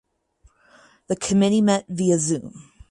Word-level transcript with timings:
The 1.09 1.15
committee 1.15 1.61
met 1.61 1.85
via 1.87 2.17
Zoom. 2.17 2.71